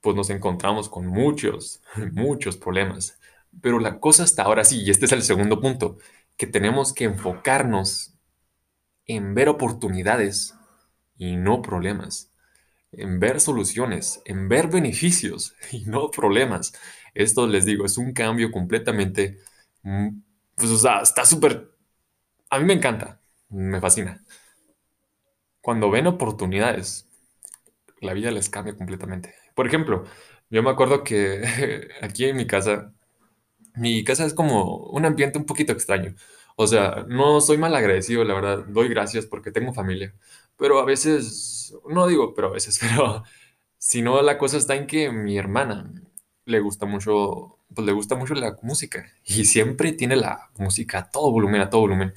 pues 0.01 0.15
nos 0.15 0.29
encontramos 0.29 0.89
con 0.89 1.07
muchos, 1.07 1.81
muchos 2.13 2.57
problemas. 2.57 3.19
Pero 3.61 3.79
la 3.79 3.99
cosa 3.99 4.23
está 4.23 4.43
ahora 4.43 4.63
sí, 4.63 4.83
y 4.83 4.89
este 4.91 5.05
es 5.05 5.11
el 5.11 5.23
segundo 5.23 5.59
punto, 5.59 5.97
que 6.37 6.47
tenemos 6.47 6.93
que 6.93 7.05
enfocarnos 7.05 8.13
en 9.05 9.33
ver 9.33 9.49
oportunidades 9.49 10.55
y 11.17 11.35
no 11.35 11.61
problemas, 11.61 12.31
en 12.91 13.19
ver 13.19 13.41
soluciones, 13.41 14.21
en 14.25 14.47
ver 14.47 14.67
beneficios 14.69 15.55
y 15.71 15.85
no 15.85 16.11
problemas. 16.11 16.73
Esto 17.13 17.47
les 17.47 17.65
digo, 17.65 17.85
es 17.85 17.97
un 17.97 18.13
cambio 18.13 18.51
completamente, 18.51 19.39
mm, 19.83 20.09
pues 20.55 20.71
o 20.71 20.77
sea, 20.77 21.01
está 21.01 21.25
súper, 21.25 21.71
a 22.49 22.59
mí 22.59 22.65
me 22.65 22.73
encanta, 22.73 23.19
me 23.49 23.81
fascina. 23.81 24.23
Cuando 25.61 25.89
ven 25.91 26.07
oportunidades, 26.07 27.07
la 28.01 28.13
vida 28.13 28.31
les 28.31 28.49
cambia 28.49 28.75
completamente. 28.75 29.35
Por 29.55 29.67
ejemplo, 29.67 30.05
yo 30.49 30.63
me 30.63 30.69
acuerdo 30.69 31.03
que 31.03 31.89
aquí 32.01 32.25
en 32.25 32.37
mi 32.37 32.47
casa, 32.47 32.93
mi 33.75 34.03
casa 34.03 34.25
es 34.25 34.33
como 34.33 34.77
un 34.89 35.05
ambiente 35.05 35.39
un 35.39 35.45
poquito 35.45 35.73
extraño. 35.73 36.15
O 36.55 36.67
sea, 36.67 37.05
no 37.07 37.41
soy 37.41 37.57
mal 37.57 37.75
agradecido, 37.75 38.23
la 38.25 38.33
verdad. 38.33 38.65
Doy 38.67 38.89
gracias 38.89 39.25
porque 39.25 39.51
tengo 39.51 39.73
familia. 39.73 40.13
Pero 40.57 40.79
a 40.79 40.85
veces, 40.85 41.73
no 41.87 42.07
digo, 42.07 42.33
pero 42.33 42.49
a 42.49 42.51
veces, 42.51 42.79
pero 42.81 43.23
si 43.77 44.01
no, 44.01 44.21
la 44.21 44.37
cosa 44.37 44.57
está 44.57 44.75
en 44.75 44.87
que 44.87 45.11
mi 45.11 45.37
hermana 45.37 45.91
le 46.45 46.59
gusta 46.59 46.85
mucho, 46.85 47.59
pues 47.73 47.85
le 47.85 47.93
gusta 47.93 48.15
mucho 48.15 48.33
la 48.35 48.57
música 48.63 49.05
y 49.25 49.45
siempre 49.45 49.93
tiene 49.93 50.15
la 50.17 50.49
música 50.57 50.99
a 50.99 51.11
todo 51.11 51.31
volumen, 51.31 51.61
a 51.61 51.69
todo 51.69 51.81
volumen. 51.81 52.13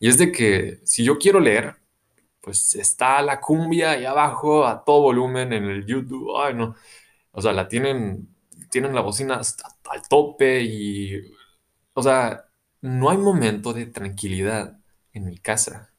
Y 0.00 0.08
es 0.08 0.18
de 0.18 0.32
que 0.32 0.80
si 0.84 1.04
yo 1.04 1.18
quiero 1.18 1.40
leer, 1.40 1.76
pues 2.44 2.74
está 2.74 3.22
la 3.22 3.40
cumbia 3.40 3.92
ahí 3.92 4.04
abajo 4.04 4.66
a 4.66 4.84
todo 4.84 5.02
volumen 5.02 5.52
en 5.52 5.64
el 5.64 5.86
YouTube. 5.86 6.36
Ay, 6.38 6.54
no. 6.54 6.74
O 7.32 7.42
sea, 7.42 7.52
la 7.52 7.68
tienen, 7.68 8.28
tienen 8.70 8.94
la 8.94 9.00
bocina 9.02 9.36
hasta 9.36 9.64
al 9.90 10.06
tope 10.08 10.62
y, 10.62 11.32
o 11.94 12.02
sea, 12.02 12.46
no 12.82 13.10
hay 13.10 13.18
momento 13.18 13.72
de 13.72 13.86
tranquilidad 13.86 14.78
en 15.12 15.26
mi 15.26 15.38
casa. 15.38 15.92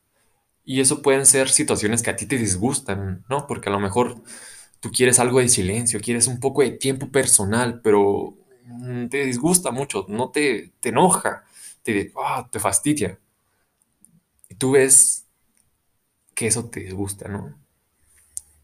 Y 0.65 0.81
eso 0.81 1.01
pueden 1.01 1.25
ser 1.25 1.49
situaciones 1.49 2.03
que 2.03 2.11
a 2.11 2.15
ti 2.15 2.25
te 2.27 2.37
disgustan, 2.37 3.25
¿no? 3.29 3.47
Porque 3.47 3.69
a 3.69 3.71
lo 3.71 3.79
mejor 3.79 4.21
tú 4.79 4.91
quieres 4.91 5.19
algo 5.19 5.39
de 5.39 5.49
silencio, 5.49 5.99
quieres 6.01 6.27
un 6.27 6.39
poco 6.39 6.61
de 6.63 6.71
tiempo 6.71 7.09
personal, 7.11 7.81
pero 7.83 8.35
mm, 8.65 9.07
te 9.09 9.25
disgusta 9.25 9.71
mucho, 9.71 10.05
no 10.09 10.31
te, 10.31 10.73
te 10.79 10.89
enoja, 10.89 11.43
te, 11.83 12.13
ah, 12.17 12.47
te 12.51 12.59
fastidia. 12.59 13.19
Y 14.49 14.55
tú 14.55 14.71
ves 14.71 15.24
que 16.35 16.47
eso 16.47 16.69
te 16.69 16.81
disgusta, 16.81 17.27
¿no? 17.29 17.57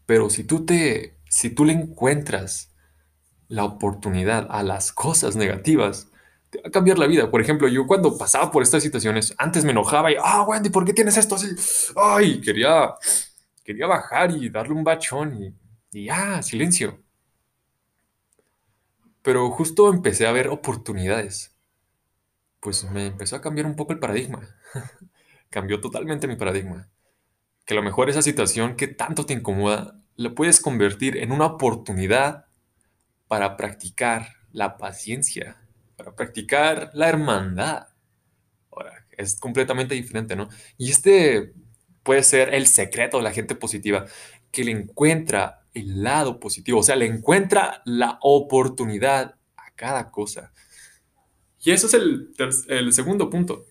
Pero 0.06 0.30
si 0.30 0.44
tú 0.44 0.64
te, 0.66 1.16
si 1.28 1.50
tú 1.50 1.64
le 1.64 1.72
encuentras 1.72 2.72
la 3.48 3.64
oportunidad 3.64 4.46
a 4.50 4.62
las 4.62 4.92
cosas 4.92 5.36
negativas, 5.36 6.08
te 6.50 6.60
va 6.62 6.68
a 6.68 6.70
cambiar 6.70 6.98
la 6.98 7.06
vida. 7.06 7.30
Por 7.30 7.40
ejemplo, 7.40 7.68
yo 7.68 7.86
cuando 7.86 8.16
pasaba 8.18 8.50
por 8.50 8.62
estas 8.62 8.82
situaciones, 8.82 9.34
antes 9.38 9.64
me 9.64 9.72
enojaba 9.72 10.12
y, 10.12 10.16
ah, 10.22 10.42
Wendy, 10.42 10.70
¿por 10.70 10.84
qué 10.84 10.92
tienes 10.94 11.16
esto 11.16 11.36
así? 11.36 11.48
Ay, 11.96 12.40
quería, 12.40 12.94
quería 13.64 13.86
bajar 13.86 14.30
y 14.32 14.48
darle 14.50 14.74
un 14.74 14.84
bachón 14.84 15.34
y, 15.42 15.54
y 15.92 16.06
ya, 16.06 16.42
silencio. 16.42 17.00
Pero 19.22 19.50
justo 19.50 19.88
empecé 19.90 20.26
a 20.26 20.32
ver 20.32 20.48
oportunidades. 20.48 21.54
Pues 22.60 22.84
me 22.84 23.06
empezó 23.06 23.36
a 23.36 23.40
cambiar 23.40 23.66
un 23.66 23.76
poco 23.76 23.92
el 23.92 23.98
paradigma. 23.98 24.40
Cambió 25.50 25.80
totalmente 25.80 26.26
mi 26.28 26.36
paradigma. 26.36 26.88
Que 27.64 27.74
a 27.74 27.76
lo 27.76 27.82
mejor 27.82 28.10
esa 28.10 28.22
situación 28.22 28.76
que 28.76 28.88
tanto 28.88 29.24
te 29.24 29.34
incomoda, 29.34 29.98
la 30.16 30.34
puedes 30.34 30.60
convertir 30.60 31.16
en 31.16 31.32
una 31.32 31.46
oportunidad 31.46 32.46
para 33.28 33.56
practicar 33.56 34.28
la 34.52 34.76
paciencia, 34.76 35.62
para 35.96 36.14
practicar 36.14 36.90
la 36.92 37.08
hermandad. 37.08 37.86
Ahora, 38.70 39.06
es 39.16 39.38
completamente 39.38 39.94
diferente, 39.94 40.36
¿no? 40.36 40.48
Y 40.76 40.90
este 40.90 41.54
puede 42.02 42.22
ser 42.22 42.52
el 42.54 42.66
secreto 42.66 43.18
de 43.18 43.22
la 43.22 43.32
gente 43.32 43.54
positiva, 43.54 44.06
que 44.50 44.64
le 44.64 44.72
encuentra 44.72 45.62
el 45.72 46.02
lado 46.02 46.38
positivo, 46.40 46.80
o 46.80 46.82
sea, 46.82 46.96
le 46.96 47.06
encuentra 47.06 47.82
la 47.84 48.18
oportunidad 48.20 49.36
a 49.56 49.70
cada 49.74 50.10
cosa. 50.10 50.52
Y 51.64 51.70
eso 51.70 51.86
es 51.86 51.94
el, 51.94 52.34
el 52.68 52.92
segundo 52.92 53.30
punto. 53.30 53.64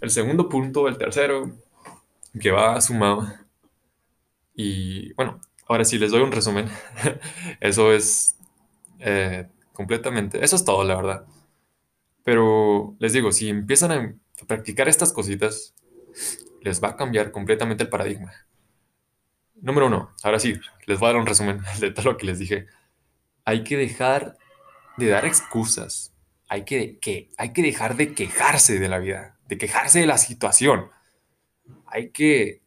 El 0.00 0.10
segundo 0.10 0.48
punto, 0.48 0.88
el 0.88 0.96
tercero, 0.96 1.56
que 2.38 2.50
va 2.50 2.80
sumado. 2.80 3.26
Y 4.54 5.12
bueno, 5.14 5.40
ahora 5.68 5.84
sí 5.84 5.98
les 5.98 6.10
doy 6.10 6.22
un 6.22 6.32
resumen. 6.32 6.68
Eso 7.60 7.92
es 7.92 8.36
eh, 8.98 9.48
completamente, 9.72 10.42
eso 10.42 10.56
es 10.56 10.64
todo, 10.64 10.82
la 10.84 10.96
verdad. 10.96 11.26
Pero 12.24 12.96
les 12.98 13.12
digo, 13.12 13.30
si 13.30 13.48
empiezan 13.48 13.92
a 13.92 14.14
practicar 14.46 14.88
estas 14.88 15.12
cositas, 15.12 15.74
les 16.62 16.82
va 16.82 16.88
a 16.88 16.96
cambiar 16.96 17.30
completamente 17.30 17.84
el 17.84 17.90
paradigma. 17.90 18.32
Número 19.54 19.86
uno, 19.86 20.14
ahora 20.22 20.38
sí, 20.38 20.54
les 20.86 20.98
voy 20.98 21.08
a 21.08 21.12
dar 21.12 21.20
un 21.20 21.26
resumen 21.26 21.60
de 21.80 21.90
todo 21.90 22.12
lo 22.12 22.16
que 22.16 22.26
les 22.26 22.38
dije. 22.38 22.66
Hay 23.44 23.62
que 23.64 23.76
dejar 23.76 24.36
de 24.96 25.08
dar 25.08 25.24
excusas. 25.24 26.14
Hay 26.48 26.64
que, 26.64 26.98
que, 26.98 27.30
hay 27.36 27.52
que 27.52 27.62
dejar 27.62 27.96
de 27.96 28.14
quejarse 28.14 28.78
de 28.78 28.88
la 28.88 28.98
vida, 28.98 29.36
de 29.48 29.58
quejarse 29.58 30.00
de 30.00 30.06
la 30.06 30.18
situación. 30.18 30.90
Hay 31.86 32.10
que 32.10 32.62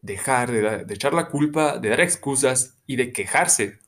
dejar 0.00 0.50
de, 0.50 0.94
echar 0.94 1.14
la 1.14 1.28
culpa, 1.28 1.78
de 1.78 1.90
dar 1.90 2.00
excusas 2.00 2.76
y 2.86 2.96
de 2.96 3.12
quejarse. 3.12 3.78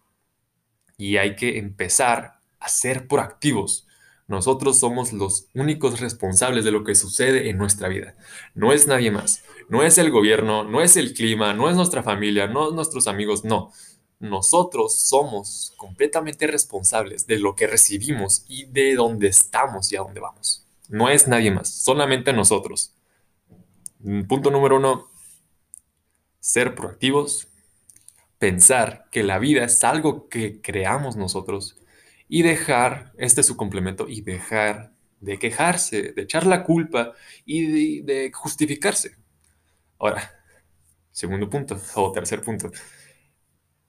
Y 0.96 1.16
hay 1.16 1.36
que 1.36 1.58
empezar 1.58 2.40
a 2.60 2.68
ser 2.68 3.08
proactivos. 3.08 3.86
Nosotros 4.26 4.78
somos 4.78 5.12
los 5.12 5.48
únicos 5.54 6.00
responsables 6.00 6.64
de 6.64 6.70
lo 6.70 6.82
que 6.82 6.94
sucede 6.94 7.50
en 7.50 7.58
nuestra 7.58 7.88
vida. 7.88 8.16
No 8.54 8.72
es 8.72 8.86
nadie 8.86 9.10
más. 9.10 9.44
No 9.68 9.82
es 9.82 9.98
el 9.98 10.10
gobierno, 10.10 10.64
no 10.64 10.80
es 10.80 10.96
el 10.96 11.12
clima, 11.12 11.52
no 11.52 11.68
es 11.68 11.76
nuestra 11.76 12.02
familia, 12.02 12.46
no 12.46 12.68
es 12.68 12.74
nuestros 12.74 13.06
amigos, 13.06 13.44
no. 13.44 13.72
Nosotros 14.20 14.98
somos 15.00 15.74
completamente 15.76 16.46
responsables 16.46 17.26
de 17.26 17.38
lo 17.38 17.54
que 17.54 17.66
recibimos 17.66 18.44
y 18.48 18.64
de 18.66 18.94
dónde 18.94 19.28
estamos 19.28 19.92
y 19.92 19.96
a 19.96 20.00
dónde 20.00 20.20
vamos. 20.20 20.66
No 20.88 21.10
es 21.10 21.28
nadie 21.28 21.50
más, 21.50 21.68
solamente 21.68 22.32
nosotros. 22.32 22.94
Punto 24.28 24.50
número 24.50 24.76
uno, 24.76 25.08
ser 26.38 26.74
proactivos, 26.74 27.48
pensar 28.36 29.06
que 29.10 29.22
la 29.22 29.38
vida 29.38 29.64
es 29.64 29.82
algo 29.82 30.28
que 30.28 30.60
creamos 30.60 31.16
nosotros 31.16 31.80
y 32.28 32.42
dejar, 32.42 33.14
este 33.16 33.40
es 33.40 33.46
su 33.46 33.56
complemento, 33.56 34.06
y 34.06 34.20
dejar 34.20 34.92
de 35.20 35.38
quejarse, 35.38 36.12
de 36.12 36.20
echar 36.20 36.44
la 36.46 36.64
culpa 36.64 37.14
y 37.46 38.02
de, 38.02 38.30
justificarse. 38.34 39.16
Ahora, 39.98 40.30
segundo 41.10 41.48
punto, 41.48 41.80
o 41.94 42.12
tercer 42.12 42.42
punto, 42.42 42.70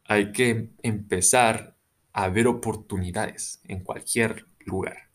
hay 0.06 0.32
que 0.32 0.70
empezar 0.82 1.76
a 2.14 2.30
ver 2.30 2.48
oportunidades 2.48 3.60
en 3.66 3.84
cualquier 3.84 4.48
lugar. 4.60 5.10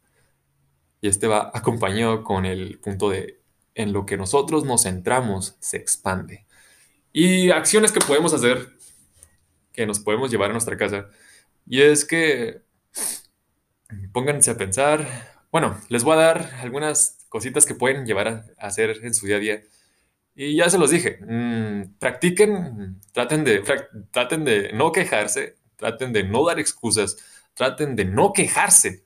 Y 1.00 1.09
este 1.09 1.26
va 1.26 1.50
acompañado 1.54 2.23
con 2.23 2.45
el 2.45 2.78
punto 2.80 3.09
de 3.09 3.39
en 3.80 3.92
lo 3.92 4.04
que 4.06 4.16
nosotros 4.16 4.64
nos 4.64 4.82
centramos 4.82 5.56
se 5.60 5.78
expande. 5.78 6.46
Y 7.12 7.50
acciones 7.50 7.92
que 7.92 8.00
podemos 8.00 8.34
hacer, 8.34 8.68
que 9.72 9.87
nos 9.87 10.00
podemos 10.00 10.30
llevar 10.30 10.50
a 10.50 10.52
nuestra 10.52 10.76
casa. 10.76 11.08
Y 11.66 11.80
es 11.82 12.04
que 12.04 12.62
pónganse 14.12 14.50
a 14.50 14.56
pensar. 14.56 15.06
Bueno, 15.50 15.80
les 15.88 16.04
voy 16.04 16.14
a 16.14 16.20
dar 16.20 16.50
algunas 16.60 17.26
cositas 17.28 17.66
que 17.66 17.75
pueden 17.75 18.06
llevar 18.06 18.28
a, 18.28 18.46
hacer 18.58 19.00
en 19.02 19.14
su 19.14 19.26
día 19.26 19.37
a 19.37 19.40
día. 19.40 19.62
Y 20.34 20.56
ya 20.56 20.70
se 20.70 20.78
los 20.78 20.90
dije, 20.90 21.18
mm, 21.26 21.99
practiquen, 21.99 23.00
traten 23.12 23.44
de, 23.44 23.62
traten 24.10 24.44
de 24.44 24.72
no 24.72 24.92
quejarse, 24.92 25.56
traten 25.76 26.12
de 26.12 26.25
no 26.25 26.46
dar 26.46 26.60
excusas, 26.60 27.16
traten 27.54 27.96
de 27.96 28.04
no 28.04 28.32
quejarse 28.32 29.04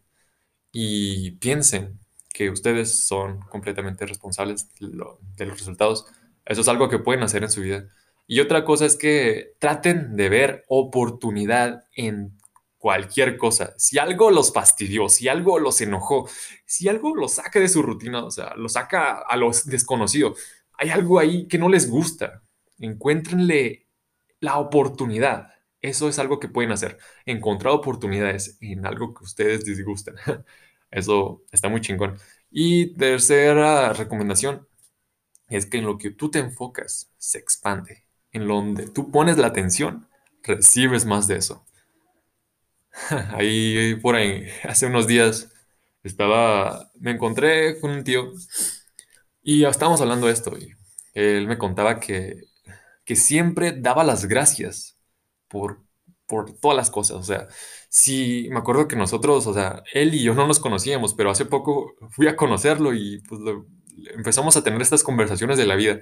y 0.73 1.33
piensen 1.33 2.01
que 2.35 2.51
ustedes 2.51 3.07
son 3.07 3.41
completamente 3.43 4.05
responsables 4.05 4.69
de, 4.81 4.89
los 4.89 5.19
resultados. 5.39 6.05
Eso 6.45 6.61
es 6.63 6.69
algo 6.69 6.89
que 6.89 6.99
pueden 6.99 7.23
hacer 7.23 7.45
en 7.45 7.51
su 7.51 7.61
vida. 7.61 7.89
Y 8.27 8.41
otra 8.41 8.65
cosa 8.65 8.87
es 8.87 8.97
que 8.97 9.53
traten 9.61 10.17
de 10.17 10.29
ver 10.29 10.65
oportunidad 10.69 11.85
en 11.95 12.37
cualquier 12.77 13.37
cosa. 13.37 13.73
Si 13.79 13.99
algo 13.99 14.33
los 14.33 14.53
fastidió, 14.53 15.09
si 15.09 15.29
algo 15.29 15.61
los 15.61 15.81
enojó, 15.81 16.29
si 16.67 16.89
algo 16.89 17.15
los 17.15 17.35
saca 17.35 17.61
de 17.61 17.69
su 17.69 17.83
rutina, 17.83 18.25
o 18.25 18.33
sea, 18.33 18.55
lo 18.57 18.69
saca 18.69 19.21
a 19.21 19.37
los 19.37 19.67
desconocidos, 19.67 20.37
hay 20.73 20.91
algo 20.91 21.21
ahí 21.21 21.47
que 21.47 21.59
no 21.59 21.69
les 21.69 21.89
gusta. 21.89 22.43
Encuéntrenle 22.79 23.87
la 24.41 24.59
oportunidad. 24.59 25.53
Eso 25.81 26.09
es 26.09 26.19
algo 26.19 26.41
que 26.41 26.49
pueden 26.49 26.73
hacer. 26.73 26.99
Encontrar 27.27 27.75
oportunidades 27.75 28.59
en 28.61 28.87
algo 28.87 29.15
que 29.15 29.23
ustedes 29.23 29.65
disgustan. 29.65 30.17
Eso 30.91 31.43
está 31.53 31.69
muy 31.69 31.81
chingón. 31.81 32.17
Y 32.51 32.95
tercera 32.95 33.93
recomendación 33.93 34.67
es 35.49 35.67
que 35.67 35.79
en 35.79 35.87
lo 35.87 35.99
que 35.99 36.11
tú 36.11 36.31
te 36.31 36.41
enfocas 36.41 37.13
se 37.19 37.39
expande. 37.39 38.05
en 38.33 38.49
donde 38.49 38.89
tú 38.89 39.11
pones 39.13 39.39
la 39.39 39.47
atención, 39.49 40.09
recibes 40.43 41.07
más 41.07 41.29
de 41.29 41.37
eso. 41.37 41.65
Ahí 43.33 43.97
por 43.97 44.15
ahí, 44.17 44.47
hace 44.65 44.87
unos 44.87 45.07
días, 45.07 45.51
estaba, 46.03 46.91
me 47.01 47.13
encontré 47.13 47.81
con 47.81 47.91
un 47.91 48.05
tío 48.05 48.33
y 49.43 49.65
estábamos 49.65 50.01
hablando 50.01 50.27
de 50.27 50.33
esto 50.33 50.57
y 50.59 50.73
él 51.15 51.47
me 51.47 51.59
contaba 51.59 52.01
que, 52.01 52.43
que 53.05 53.17
siempre 53.17 53.73
daba 53.73 54.05
las 54.05 54.27
gracias 54.27 54.99
por, 55.49 55.83
por 56.27 56.53
todas 56.59 56.77
las 56.77 56.91
cosas. 56.91 57.17
O 57.19 57.23
sea, 57.23 57.49
sí, 57.89 58.49
me 58.51 58.59
acuerdo 58.59 58.89
que 58.89 58.97
nosotros, 58.97 59.47
o 59.47 59.55
sea, 59.55 59.83
él 59.93 60.15
y 60.15 60.23
yo 60.23 60.35
no 60.35 60.47
nos 60.47 60.61
conocíamos, 60.61 61.15
pero 61.15 61.31
hace 61.31 61.47
poco 61.47 61.95
fui 62.11 62.29
a 62.29 62.37
conocerlo 62.37 62.95
y 62.95 63.21
pues 63.29 63.41
empezamos 64.15 64.57
a 64.57 64.65
tener 64.65 64.83
estas 64.83 65.03
conversaciones 65.03 65.59
de 65.59 65.67
la 65.67 65.77
vida. 65.77 66.01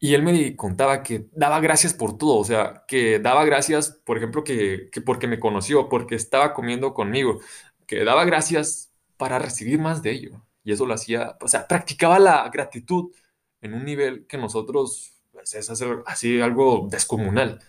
Y 0.00 0.14
él 0.14 0.22
me 0.22 0.54
contaba 0.56 1.02
que 1.02 1.28
daba 1.32 1.58
gracias 1.60 1.92
por 1.92 2.16
todo, 2.18 2.36
o 2.38 2.44
sea, 2.44 2.84
que 2.86 3.18
daba 3.18 3.44
gracias, 3.44 3.90
por 4.04 4.16
ejemplo, 4.16 4.44
que, 4.44 4.90
que 4.92 5.00
porque 5.00 5.26
me 5.26 5.40
conoció, 5.40 5.88
porque 5.88 6.14
estaba 6.14 6.54
comiendo 6.54 6.94
conmigo, 6.94 7.40
que 7.86 8.04
daba 8.04 8.24
gracias 8.24 8.92
para 9.16 9.40
recibir 9.40 9.80
más 9.80 10.02
de 10.02 10.12
ello. 10.12 10.44
Y 10.62 10.72
eso 10.72 10.86
lo 10.86 10.94
hacía, 10.94 11.36
o 11.40 11.48
sea, 11.48 11.66
practicaba 11.66 12.18
la 12.20 12.48
gratitud 12.50 13.12
en 13.60 13.74
un 13.74 13.84
nivel 13.84 14.26
que 14.26 14.38
nosotros, 14.38 15.14
pues, 15.32 15.54
es 15.54 15.68
hacer 15.70 16.02
así 16.06 16.40
algo 16.40 16.86
descomunal. 16.90 17.60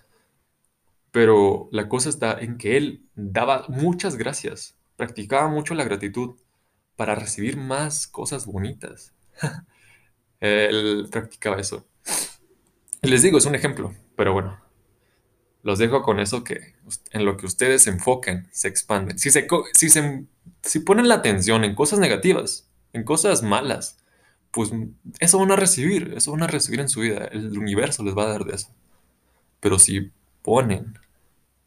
Pero 1.12 1.70
la 1.72 1.89
cosa 1.89 2.10
está 2.10 2.39
en 2.39 2.58
que 2.58 2.78
él 2.78 3.06
daba 3.16 3.66
muchas 3.68 4.16
gracias, 4.16 4.78
practicaba 4.96 5.48
mucho 5.48 5.74
la 5.74 5.84
gratitud 5.84 6.36
para 6.96 7.16
recibir 7.16 7.58
más 7.58 8.08
cosas 8.08 8.46
bonitas. 8.46 9.13
él 10.39 11.08
practicaba 11.12 11.60
eso. 11.60 11.88
Les 13.01 13.22
digo, 13.22 13.38
es 13.38 13.46
un 13.46 13.56
ejemplo, 13.56 13.96
pero 14.16 14.34
bueno, 14.34 14.60
los 15.63 15.80
dejo 15.80 16.01
con 16.01 16.20
eso 16.20 16.44
que 16.44 16.75
en 17.12 17.25
lo 17.25 17.38
que 17.38 17.46
ustedes 17.46 17.84
se 17.84 17.89
enfoquen, 17.92 18.48
se 18.51 18.68
expanden. 18.68 19.18
Si, 19.18 19.32
se, 19.32 19.48
si, 19.74 19.89
se, 19.89 20.25
si 20.62 20.80
ponen 20.80 21.08
la 21.08 21.16
atención 21.16 21.63
en 21.63 21.75
cosas 21.75 22.00
negativas, 22.00 22.70
en 22.94 23.04
cosas 23.04 23.44
malas, 23.44 23.98
pues 24.51 24.72
eso 25.20 25.39
van 25.39 25.51
a 25.51 25.56
recibir, 25.56 26.13
eso 26.16 26.32
van 26.32 26.44
a 26.44 26.48
recibir 26.48 26.80
en 26.80 26.89
su 26.89 27.01
vida. 27.01 27.25
El 27.32 27.58
universo 27.58 28.04
les 28.04 28.18
va 28.18 28.24
a 28.24 28.30
dar 28.30 28.46
de 28.46 28.56
eso. 28.56 28.74
Pero 29.60 29.80
si 29.80 30.12
ponen 30.50 30.98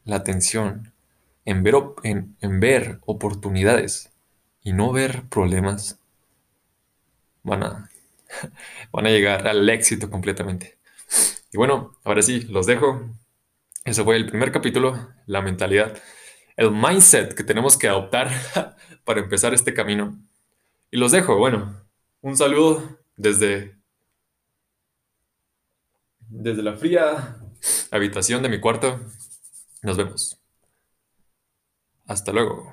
la 0.02 0.16
atención 0.16 0.92
en 1.44 1.62
ver, 1.62 1.76
en, 2.02 2.58
ver 2.58 2.98
oportunidades 3.06 4.10
y 4.60 4.72
no 4.72 4.90
ver 4.90 5.22
problemas, 5.28 6.00
van 7.44 7.62
a, 7.62 7.90
van 8.92 9.06
a 9.06 9.10
llegar 9.10 9.46
al 9.46 9.70
éxito 9.70 10.10
completamente. 10.10 10.78
Y 11.52 11.58
bueno, 11.58 11.96
ahora 12.02 12.22
sí, 12.22 12.40
los 12.50 12.66
dejo. 12.66 13.08
Ese 13.84 14.02
fue 14.02 14.16
el 14.16 14.26
primer 14.26 14.50
capítulo, 14.50 15.10
la 15.26 15.42
mentalidad, 15.42 15.96
el 16.56 16.72
mindset 16.72 17.34
que 17.34 17.44
tenemos 17.44 17.76
que 17.76 17.86
adoptar 17.86 18.32
para 19.04 19.20
empezar 19.20 19.54
este 19.54 19.74
camino. 19.74 20.18
Y 20.90 20.96
los 20.96 21.12
dejo, 21.12 21.38
bueno, 21.38 21.86
un 22.20 22.36
saludo 22.36 22.98
desde, 23.16 23.76
desde 26.18 26.64
la 26.64 26.74
fría 26.74 27.41
habitación 27.90 28.42
de 28.42 28.48
mi 28.48 28.60
cuarto. 28.60 29.00
Nos 29.82 29.96
vemos. 29.96 30.38
Hasta 32.06 32.30
luego. 32.32 32.72